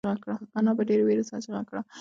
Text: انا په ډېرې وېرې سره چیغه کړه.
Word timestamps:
انا 0.57 0.71
په 0.77 0.83
ډېرې 0.87 1.03
وېرې 1.05 1.23
سره 1.29 1.43
چیغه 1.45 1.61
کړه. 1.67 1.81